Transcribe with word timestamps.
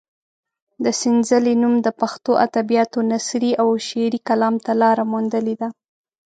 د 0.83 0.85
سنځلې 0.99 1.53
نوم 1.61 1.75
د 1.85 1.87
پښتو 2.01 2.31
ادبیاتو 2.45 2.99
نثري 3.11 3.51
او 3.61 3.67
شعري 3.87 4.19
کلام 4.27 4.55
ته 4.65 4.71
لاره 4.81 5.03
موندلې 5.11 5.55
ده. 5.61 5.69